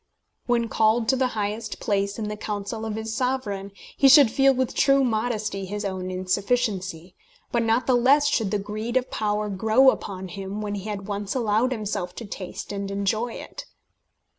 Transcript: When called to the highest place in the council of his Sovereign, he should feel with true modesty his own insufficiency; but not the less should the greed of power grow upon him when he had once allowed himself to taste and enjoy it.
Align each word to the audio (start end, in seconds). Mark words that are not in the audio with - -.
When 0.47 0.67
called 0.67 1.07
to 1.09 1.15
the 1.15 1.27
highest 1.37 1.79
place 1.79 2.17
in 2.17 2.27
the 2.27 2.35
council 2.35 2.85
of 2.87 2.95
his 2.95 3.15
Sovereign, 3.15 3.71
he 3.95 4.09
should 4.09 4.31
feel 4.31 4.51
with 4.51 4.73
true 4.73 5.03
modesty 5.03 5.65
his 5.65 5.85
own 5.85 6.09
insufficiency; 6.09 7.13
but 7.51 7.61
not 7.61 7.85
the 7.85 7.93
less 7.93 8.25
should 8.27 8.49
the 8.49 8.57
greed 8.57 8.97
of 8.97 9.11
power 9.11 9.47
grow 9.47 9.91
upon 9.91 10.29
him 10.29 10.59
when 10.59 10.73
he 10.73 10.89
had 10.89 11.05
once 11.05 11.35
allowed 11.35 11.71
himself 11.71 12.15
to 12.15 12.25
taste 12.25 12.71
and 12.71 12.89
enjoy 12.89 13.33
it. 13.33 13.67